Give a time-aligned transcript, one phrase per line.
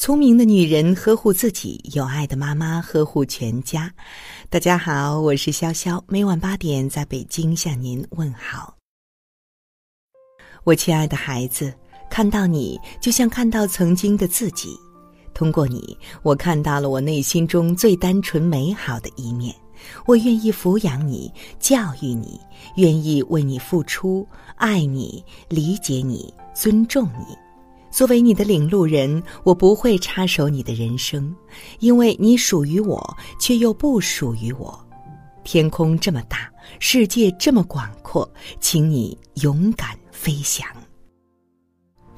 [0.00, 3.92] 聪明的女人呵护自己，有爱的妈妈呵护全家。
[4.48, 8.74] 大家好，我是潇潇，每晚八点在北京向您问好。
[10.64, 11.70] 我亲爱的孩子，
[12.08, 14.74] 看到你就像看到曾经的自己。
[15.34, 19.54] 通过你，我看到了我内心中最单纯美好的一面。
[20.06, 22.40] 我愿意抚养你，教育你，
[22.76, 24.26] 愿意为你付出，
[24.56, 27.36] 爱你，理解你，尊重你。
[27.90, 31.34] 作为你的领路人，我不会插手你的人生，
[31.80, 34.78] 因为你属于我，却又不属于我。
[35.44, 38.30] 天空这么大，世界这么广阔，
[38.60, 40.66] 请你勇敢飞翔。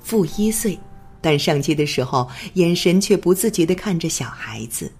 [0.00, 0.78] 负一岁，
[1.20, 4.92] 但上街的时候，眼神却不自觉地看着小孩子。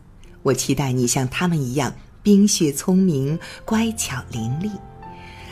[0.43, 1.93] 我期待你像他们一样。
[2.25, 4.71] 冰雪聪明、乖巧伶俐，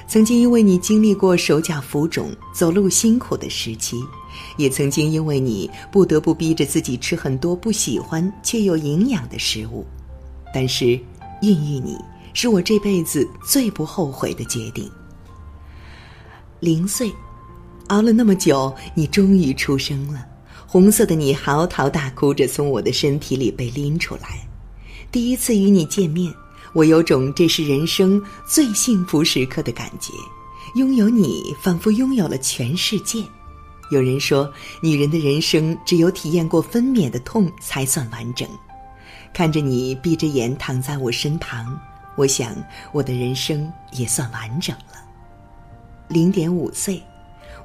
[0.07, 4.01] 曾经因为你经历过手脚浮肿、走路辛苦的时期，
[4.57, 9.87] 也曾经因为你不得不逼着自己吃很多不喜欢却有营养的食物。
[10.52, 10.99] 但是，
[11.43, 11.96] 孕育你
[12.35, 14.90] 是我这辈子最不后悔的决定。
[16.60, 17.10] 零岁，
[17.88, 20.27] 熬了那么久，你终于出生了。
[20.66, 24.46] 红色的你嚎啕大哭着从我的身体里被拎出来，
[25.10, 26.33] 第一次与你见面。
[26.73, 30.12] 我有种这是人生最幸福时刻的感觉，
[30.77, 33.24] 拥有你仿佛拥有了全世界。
[33.91, 38.49] 有人说，女人的人生只有体验过分娩的痛才算完整。
[39.33, 41.79] 看着你闭着眼躺在我身旁，
[42.16, 42.57] 我想
[42.93, 44.95] 我的人生也算完整了。
[46.09, 47.02] 零点五岁，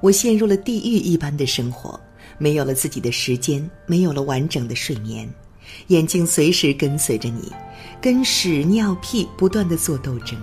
[0.02, 2.00] 我陷入了地狱一般的生活，
[2.38, 5.28] 没有了自己的时间，没有了完整的睡眠。
[5.88, 7.52] 眼睛随时跟随着你，
[8.00, 10.40] 跟屎尿屁不断的做斗争。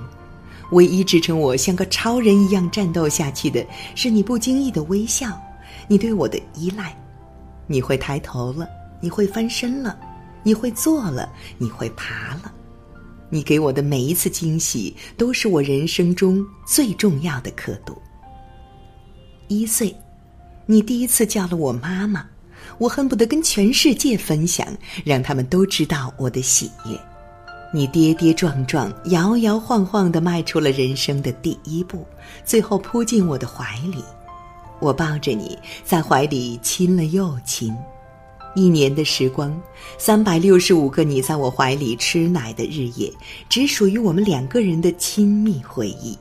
[0.73, 5.41] 唯一支撑我像个超人一样战斗下去的，是你不经意的微笑，
[5.89, 6.97] 你对我的依赖。
[7.67, 8.69] 你会抬头了，
[9.01, 9.99] 你会翻身了，
[10.43, 12.53] 你会坐了，你会爬了。
[13.31, 17.97] 你给我的每一次惊喜，都是我人生中最重要的刻度。
[19.49, 19.95] 一岁，
[20.67, 22.27] 你第一次叫了我妈妈。
[22.79, 24.67] 我恨不得跟全世界分享，
[25.05, 26.99] 让他们都知道我的喜悦。
[27.73, 32.07] 你跌跌撞撞、摇摇晃晃地迈出了人生的第一步，
[32.45, 34.05] 最后扑进我的怀里。
[34.83, 37.73] 我抱着你在怀里亲了又亲。
[38.57, 39.57] 一年的时光，
[39.97, 43.11] 三百六十五个你在我怀里吃奶的日夜，
[43.49, 46.19] 只属于我们两个人的亲密回忆。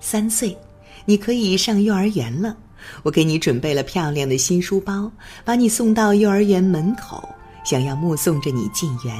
[0.00, 0.58] 三岁，
[1.04, 2.56] 你可以上幼儿园了。
[3.04, 5.08] 我给你准备了漂亮的新书包，
[5.44, 7.26] 把你送到幼儿园门口，
[7.64, 9.16] 想要目送着你进园，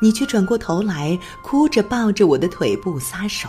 [0.00, 3.48] 你却转过头来，哭着抱着我的腿不撒手。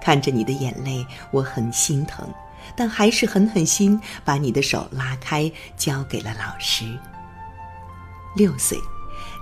[0.00, 2.26] 看着你的眼泪，我很心疼，
[2.76, 6.84] 但还是狠狠心把你的手拉开，交给了老师。
[8.36, 8.78] 六岁，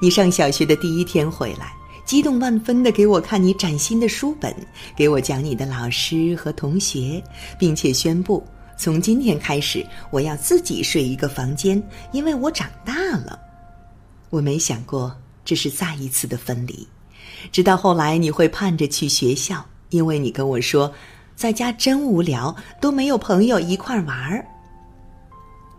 [0.00, 1.72] 你上小学的第一天回来，
[2.04, 4.54] 激动万分地给我看你崭新的书本，
[4.96, 7.22] 给我讲你的老师和同学，
[7.58, 8.42] 并且宣布。
[8.78, 13.38] 从今天开始，我要自己睡一个房间，因为我长大了。
[14.30, 15.14] 我没想过
[15.44, 16.86] 这是再一次的分离，
[17.50, 20.92] 直到后来你会盼着去学校，因为你跟我说，
[21.38, 24.44] 在家真无聊，都没有朋友一块玩儿。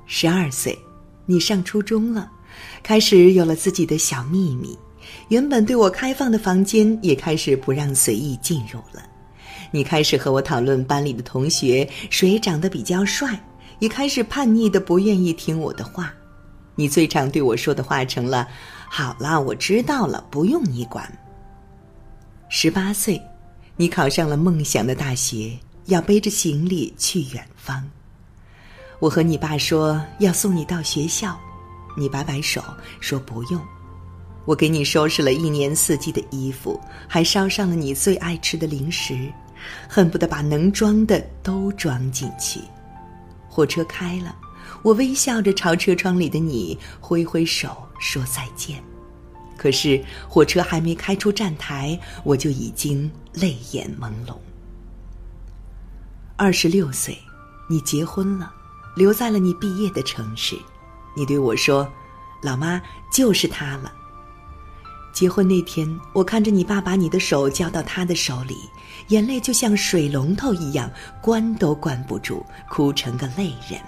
[0.06, 0.74] 十二岁，
[1.26, 2.32] 你上初中了，
[2.82, 4.80] 开始有了自己的小秘密，
[5.28, 9.04] 原本对我开放的房间也开始不让随意进入了。
[9.70, 13.38] 你开始和我讨论班里的同学谁长得比较帅，
[13.80, 16.14] 也开始叛逆的不愿意听我的话。
[16.76, 18.48] 你最常对我说的话成了
[18.90, 21.06] ：“好了，我知道了，不用你管。”
[22.48, 23.22] 十八岁，
[23.82, 27.82] 你考上了梦想的大学，要背着行李去远方。
[29.00, 31.40] 我和你爸说要送你到学校，
[31.96, 32.62] 你摆摆手
[33.00, 33.62] 说不用。
[34.44, 39.32] 我给你收拾了一年四季的衣服，还捎上了你最爱吃的零食。
[39.88, 42.60] 恨不得把能装的都装进去。
[43.48, 44.36] 火车开了，
[44.84, 48.84] 我微笑着朝车窗里的你挥挥手说再见。
[49.60, 54.38] 可是火车还没开出站台，我就已经泪眼朦胧。
[56.38, 57.18] 二十六岁，
[57.70, 58.50] 你结婚了，
[58.96, 60.56] 留在了你毕业的城市。
[61.14, 61.86] 你对我说
[62.42, 63.92] ：“老妈就是他了。”
[65.12, 68.56] 结婚那天，我看着你爸把你的手交到他的手里，
[69.10, 70.90] 眼泪就像水龙头一样，
[71.22, 73.82] 关都关不住，哭成个泪人。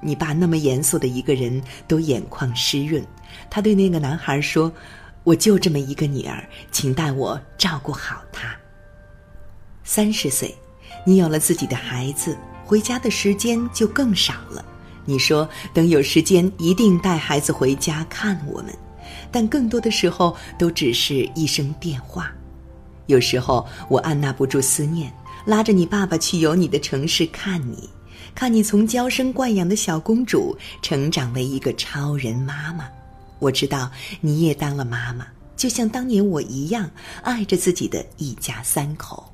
[0.00, 3.04] 你爸那么严肃的一个人，都眼眶湿润。
[3.50, 4.72] 他对那个男孩说
[5.24, 8.54] ：“我就这么一个女儿，请代我照顾好她。”
[9.84, 10.54] 三十岁，
[11.04, 14.64] 你有了自己的孩子，回家的时间就更少了。
[15.04, 18.74] 你说等有时间一定带孩子回家看我们，
[19.32, 22.30] 但更多的时候都只是一声电话。
[23.06, 25.10] 有时候我按捺不住思念，
[25.46, 27.88] 拉着你爸爸去有你的城市看你，
[28.38, 32.88] 看你从娇生惯养的小公主成长为一个超人妈妈。
[33.40, 33.90] 我知道
[34.20, 35.26] 你也当了妈妈，
[35.56, 36.88] 就像当年我一样，
[37.24, 39.28] 爱着自己的一家三口，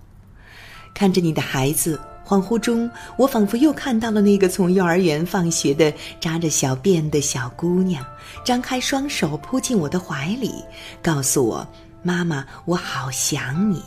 [0.94, 2.00] 看着你的孩子。
[2.24, 8.02] 恍惚中，我仿佛又看到了那个从幼儿园放学的扎着小辫的小姑娘，
[8.42, 10.64] 张开双手扑进我的怀里，
[11.02, 11.68] 告诉我
[12.02, 13.82] ：“妈妈，我好想你。”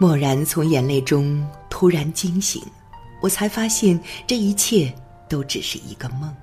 [0.00, 2.62] 蓦然从眼泪中突然惊醒，
[3.22, 4.92] 我才发现这一切
[5.28, 6.34] 都只是一个梦，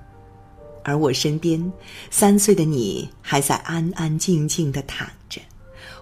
[0.82, 1.72] 而我身边
[2.10, 5.40] 三岁的你还在安安静静的躺着，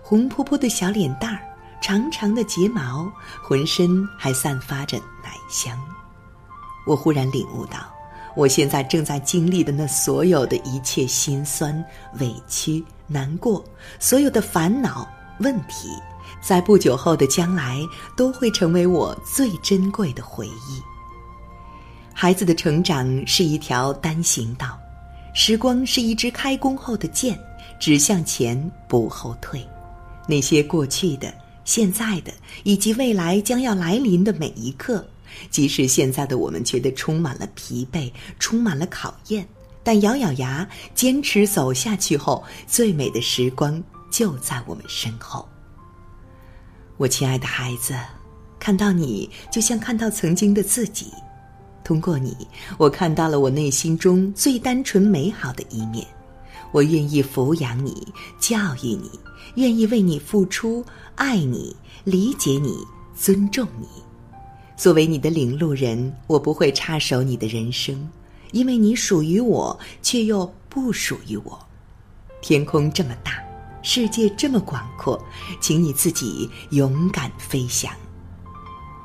[0.02, 1.42] 红扑扑的小脸蛋儿。
[1.80, 3.08] 长长的睫毛，
[3.40, 5.78] 浑身还散发着奶香。
[6.88, 7.78] 我忽然领悟到，
[8.34, 11.82] 我现在正在经历的那所有的一切心酸、
[12.18, 13.64] 委屈、难过，
[14.00, 15.08] 所有的烦恼、
[15.38, 15.88] 问题，
[16.40, 17.80] 在不久后的将来
[18.16, 20.82] 都会成为我最珍贵的回忆。
[22.12, 24.78] 孩子的成长是一条单行道，
[25.34, 27.38] 时光是一支开弓后的箭，
[27.78, 29.66] 只向前不后退。
[30.26, 31.32] 那些过去的。
[31.64, 32.32] 现在的
[32.62, 35.06] 以及未来将要来临的每一刻，
[35.50, 39.46] 即使现在的我们觉得充满了疲惫，充满了考验，
[39.84, 45.46] 但咬咬牙坚持走下去后，最美的时光就在我们身后。
[46.98, 47.94] 我亲爱的孩子，
[48.58, 51.06] 看到你就像看到曾经的自己，
[51.84, 52.36] 通过你，
[52.76, 56.04] 我看到了我内心中最单纯美好的一面。
[56.72, 58.06] 我愿意抚养你，
[58.40, 59.08] 教育你，
[59.54, 60.84] 愿意为你付出，
[61.14, 62.76] 爱你，理解你，
[63.16, 63.86] 尊重你。
[64.76, 68.10] 作为你的领路人，我不会插手你的人生，
[68.50, 71.58] 因为你属于我，却又不属于我。
[72.42, 73.40] 天空这么大，
[73.90, 75.18] 世界这么广阔，
[75.62, 77.90] 请你自己勇敢飞翔。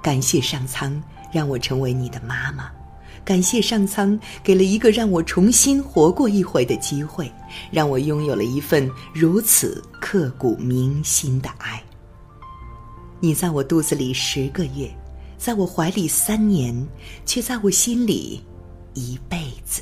[0.01, 1.01] 感谢上苍，
[1.31, 2.69] 让我成为你的妈妈。
[3.23, 7.31] 感谢上苍给了一个让我重新活过一回的机会，
[7.71, 11.81] 让我拥有了一份如此刻骨铭心的爱。
[13.21, 14.93] 你在我肚子里十个月，
[15.37, 16.75] 在我怀里三年，
[17.25, 18.43] 却在我心里
[18.95, 19.81] 一辈子。